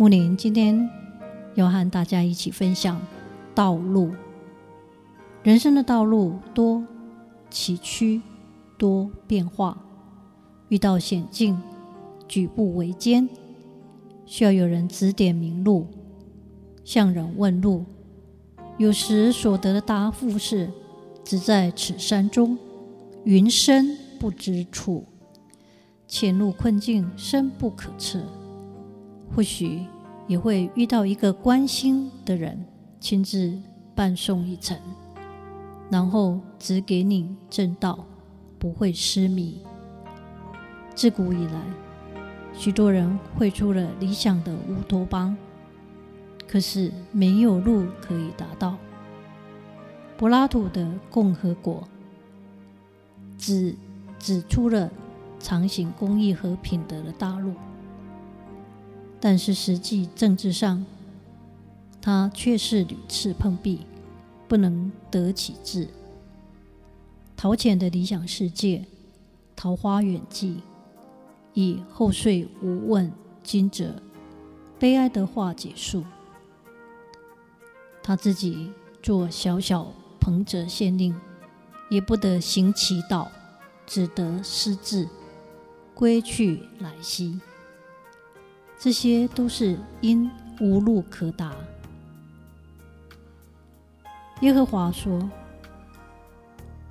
[0.00, 0.88] 木林今天
[1.56, 2.98] 要和大家一起分享
[3.54, 4.10] 道路。
[5.42, 6.82] 人生的道路多
[7.50, 8.22] 崎岖，
[8.78, 9.76] 多变化，
[10.70, 11.60] 遇到险境，
[12.26, 13.28] 举步维艰，
[14.24, 15.86] 需要有人指点明路，
[16.82, 17.84] 向人问路。
[18.78, 20.70] 有时所得的答复是：
[21.22, 22.56] 只在此山中，
[23.24, 25.04] 云深不知处，
[26.08, 28.24] 前路困境深不可测。
[29.34, 29.86] 或许
[30.26, 32.64] 也会遇到一个关心的人，
[32.98, 33.56] 亲自
[33.94, 34.76] 伴送一程，
[35.90, 38.04] 然后指给你正道，
[38.58, 39.62] 不会失迷。
[40.94, 41.62] 自古以来，
[42.52, 45.36] 许多人绘出了理想的乌托邦，
[46.46, 48.76] 可是没有路可以达到。
[50.18, 51.76] 柏拉图的《共和国》
[53.38, 53.74] 只
[54.18, 54.90] 指出了
[55.38, 57.54] 长行公义和品德的大路。
[59.20, 60.84] 但是实际政治上，
[62.00, 63.80] 他却是屡次碰壁，
[64.48, 65.88] 不能得其志。
[67.36, 68.78] 陶潜的理想世界
[69.54, 70.56] 《桃花源记》，
[71.52, 73.12] 以后遂无问
[73.42, 74.02] 津者，
[74.78, 76.02] 悲哀的话结束。
[78.02, 78.72] 他自己
[79.02, 81.14] 做小小彭泽县令，
[81.90, 83.30] 也不得行其道，
[83.86, 85.06] 只得失志，
[85.94, 87.38] 归去来兮。
[88.82, 91.54] 这些都是因无路可达。
[94.40, 95.30] 耶和华说：“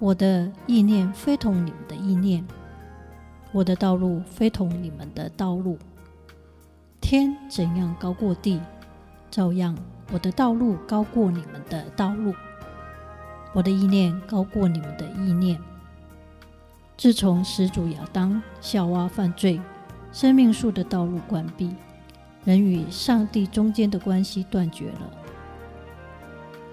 [0.00, 2.44] 我的意念非同你们的意念，
[3.52, 5.78] 我的道路非同你们的道路。
[7.00, 8.60] 天怎样高过地，
[9.30, 9.78] 照样
[10.10, 12.34] 我的道路高过你们的道路，
[13.52, 15.56] 我的意念高过你们的意念。
[16.96, 19.60] 自从始祖亚当、夏娃犯罪。”
[20.16, 21.76] 生命树的道路关闭，
[22.42, 25.12] 人与上帝中间的关系断绝了。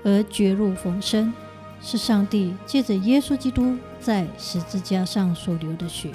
[0.06, 1.34] 而绝路逢生，
[1.82, 6.10] 是上帝借着耶稣基督在十字架上所流的血，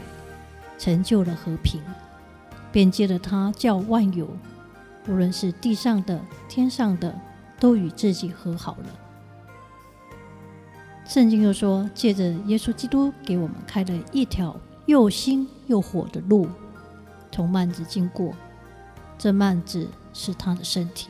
[0.78, 1.82] 成就了和平，
[2.72, 4.26] 便借着他叫万有，
[5.06, 6.18] 无论是地上的、
[6.48, 7.14] 天上的，
[7.60, 8.86] 都与自己和好了。
[11.04, 16.48] 圣经又说，借着耶稣基督给我们开了一条又新又火的路。
[17.38, 18.34] 从幔子经过，
[19.16, 21.08] 这幔子是他的身体。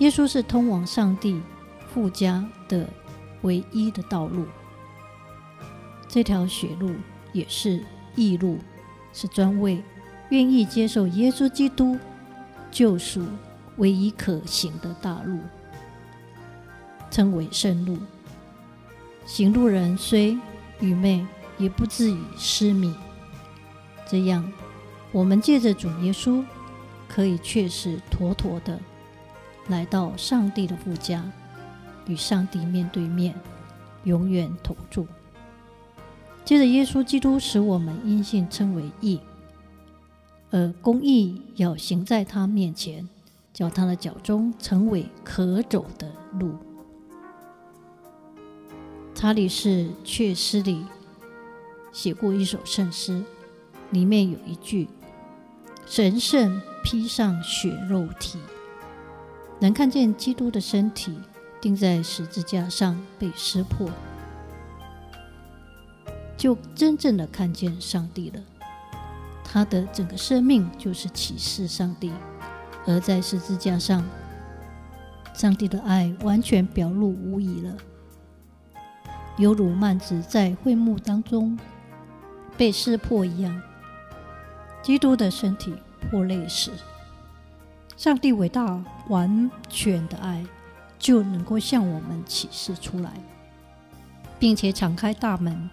[0.00, 1.40] 耶稣是通往上帝
[1.88, 2.86] 父家的
[3.40, 4.44] 唯一的道路。
[6.06, 6.94] 这条血路
[7.32, 7.82] 也是
[8.14, 8.58] 义路，
[9.14, 9.82] 是专为
[10.28, 11.98] 愿意接受耶稣基督
[12.70, 13.24] 救赎
[13.78, 15.38] 唯一可行的大路，
[17.10, 17.96] 称为圣路。
[19.24, 20.38] 行路人虽
[20.78, 22.94] 愚昧，也不至于失迷。
[24.06, 24.52] 这样。
[25.16, 26.44] 我们借着主耶稣，
[27.08, 28.78] 可以确实妥妥的
[29.68, 31.24] 来到上帝的父家，
[32.06, 33.34] 与上帝面对面，
[34.04, 35.06] 永远同住。
[36.44, 39.18] 借着耶稣基督，使我们因信称为义，
[40.50, 43.08] 而公义要行在他面前，
[43.54, 46.54] 叫他的脚中成为可走的路。
[49.14, 50.84] 查理士却诗里
[51.90, 53.24] 写过一首圣诗，
[53.92, 54.86] 里面有一句。
[55.86, 58.40] 神圣披上血肉体，
[59.60, 61.16] 能看见基督的身体
[61.60, 63.88] 钉在十字架上被撕破，
[66.36, 68.40] 就真正的看见上帝了。
[69.44, 72.12] 他的整个生命就是启示上帝，
[72.84, 74.04] 而在十字架上，
[75.34, 77.76] 上帝的爱完全表露无遗了，
[79.38, 81.56] 犹如幔子在会幕当中
[82.56, 83.62] 被撕破一样。
[84.86, 85.74] 基督的身体
[86.08, 86.70] 破裂时，
[87.96, 90.46] 上帝伟大完全的爱
[90.96, 93.10] 就能够向我们启示出来，
[94.38, 95.68] 并且敞开大门，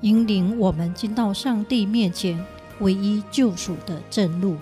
[0.00, 2.44] 引领我们进到上帝面前
[2.80, 4.56] 唯一救赎的正路。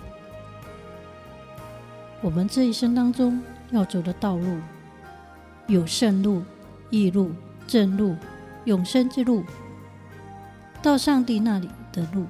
[2.21, 3.41] 我们这一生当中
[3.71, 4.59] 要走的道路，
[5.65, 6.43] 有圣路、
[6.91, 7.31] 义路、
[7.65, 8.15] 正路、
[8.65, 9.43] 永生之路，
[10.83, 12.27] 到上帝那里的路。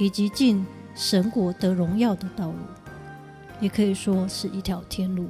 [0.00, 2.56] 以及进神国得荣耀的道路，
[3.60, 5.28] 也可以说是一条天路。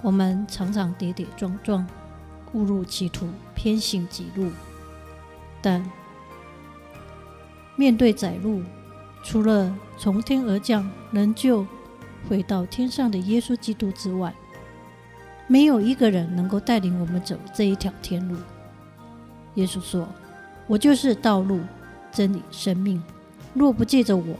[0.00, 1.84] 我们常常跌跌撞撞，
[2.52, 3.26] 误入歧途，
[3.56, 4.52] 偏行己路。
[5.60, 5.84] 但
[7.74, 8.62] 面对窄路，
[9.24, 11.66] 除了从天而降能救
[12.28, 14.32] 回到天上的耶稣基督之外，
[15.48, 18.36] 没有一个人能够带领我们走这一条天路。
[19.56, 20.08] 耶稣说
[20.68, 21.60] ：“我就是道路、
[22.12, 23.02] 真理、生命。
[23.52, 24.36] 若不借着我，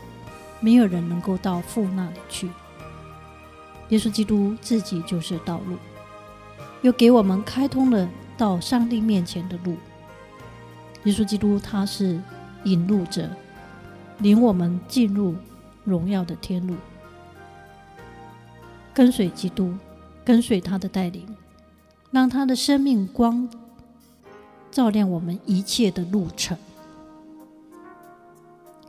[0.60, 2.48] 没有人能够到父那里去。”
[3.90, 5.76] 耶稣基督自己就是道路，
[6.82, 9.76] 又给我们开通了到上帝面前的路。
[11.04, 12.20] 耶稣基督他是
[12.64, 13.28] 引路者，
[14.18, 15.34] 领我们进入
[15.82, 16.76] 荣耀的天路。
[18.94, 19.74] 跟随基督，
[20.24, 21.26] 跟随他的带领，
[22.10, 23.48] 让他的生命光
[24.70, 26.56] 照亮我们一切的路程。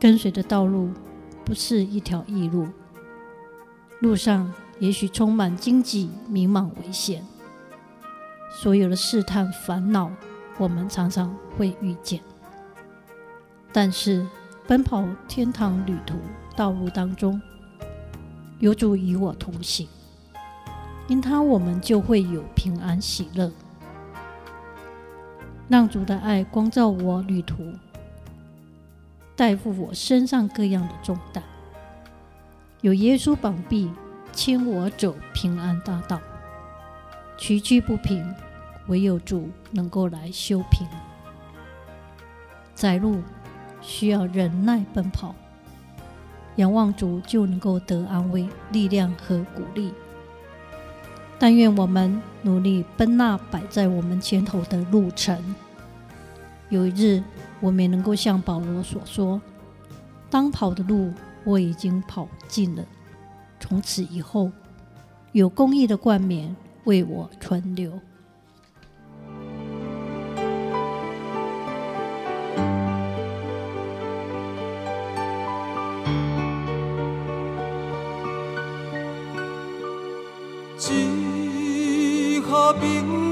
[0.02, 0.90] 跟随的道路
[1.44, 2.66] 不是一条易路，
[4.00, 7.24] 路上，也许充满荆棘、迷茫、危险，
[8.50, 10.10] 所有的试探、烦恼，
[10.58, 12.20] 我们常常会遇见。
[13.72, 14.26] 但是，
[14.66, 16.16] 奔跑天堂旅途
[16.56, 17.40] 道路当中，
[18.58, 19.86] 有主与我同行，
[21.06, 23.52] 因他我们就会有平安喜乐。
[25.68, 27.72] 让主的爱光照我旅途，
[29.36, 31.42] 代负我身上各样的重担，
[32.80, 33.90] 有耶稣膀臂。
[34.34, 36.18] 牵我走平安大道，
[37.36, 38.34] 崎岖不平，
[38.86, 40.88] 唯有主能够来修平。
[42.74, 43.20] 窄路
[43.82, 45.34] 需要忍耐奔跑，
[46.56, 49.92] 仰望主就能够得安慰、力量和鼓励。
[51.38, 55.54] 但愿我们努力奔那摆在我们前头的路程。
[56.72, 57.22] 有一日，
[57.60, 59.38] 我们能够像保罗所说
[60.30, 61.12] ：“当跑的路，
[61.44, 62.82] 我已经跑尽了。”
[63.60, 64.50] 从此以后，
[65.32, 68.00] 有公义的冠冕为我存留。
[80.90, 83.31] 一个朋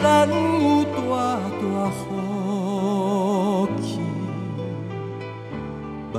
[0.00, 0.90] 咱有大
[1.60, 3.98] 大福气，
[6.12, 6.16] 万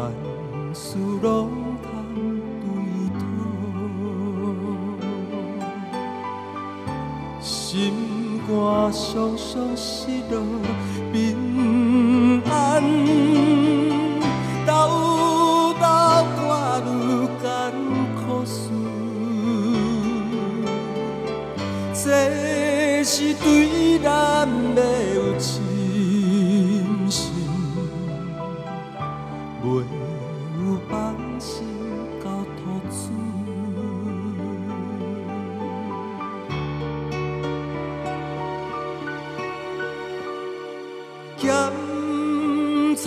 [0.73, 1.27] 事拢
[1.81, 1.87] 通
[2.61, 2.67] 对
[3.19, 3.21] 讨，
[7.41, 8.51] 心肝
[8.91, 9.87] 伤伤失
[10.29, 10.35] 落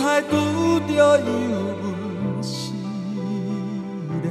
[0.03, 0.35] 咸菜拄
[0.81, 1.23] 着油
[1.81, 2.73] 温时
[4.21, 4.25] 练，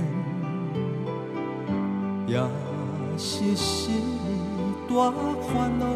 [2.27, 2.37] 也
[3.17, 3.95] 是心。
[4.87, 5.87] 大烦恼，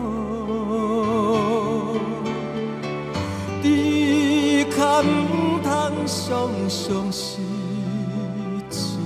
[3.63, 5.69] 只可唔通
[6.07, 7.43] 常常失
[8.71, 8.97] 志，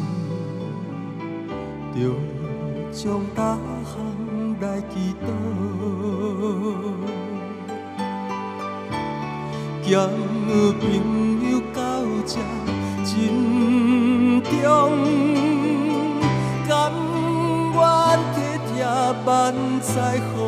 [1.92, 1.98] 着
[2.92, 3.90] 将大项
[4.60, 5.26] 来祈祷，
[9.90, 11.80] 交朋友到
[12.24, 12.38] 这
[13.04, 13.10] 珍
[14.40, 14.54] 重，
[16.68, 16.70] 甘
[17.74, 17.76] 愿。
[19.26, 20.38] 万载好，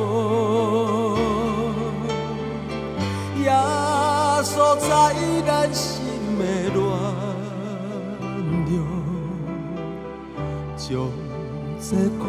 [3.42, 3.50] 耶
[4.42, 4.88] 稣在
[5.44, 6.06] 咱心
[6.38, 6.40] 的
[6.72, 6.80] 暖
[8.70, 8.72] 流，
[10.76, 10.86] 将
[11.80, 12.22] 这苦